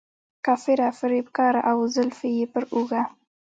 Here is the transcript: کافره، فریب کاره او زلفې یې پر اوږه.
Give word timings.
کافره، 0.45 0.87
فریب 0.99 1.27
کاره 1.37 1.61
او 1.71 1.77
زلفې 1.95 2.29
یې 2.37 2.45
پر 2.53 2.63
اوږه. 2.73 3.01